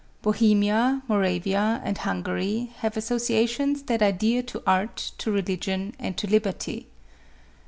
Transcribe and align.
Bohemia, 0.23 1.03
Moravia 1.07 1.79
and 1.85 1.95
Hun 1.99 2.23
gary, 2.23 2.71
have 2.77 2.97
associations 2.97 3.83
that 3.83 4.01
are 4.01 4.11
dear 4.11 4.41
to 4.41 4.63
art, 4.65 5.11
to 5.19 5.29
religion, 5.31 5.93
and 5.99 6.17
to 6.17 6.25
liberty. 6.25 6.87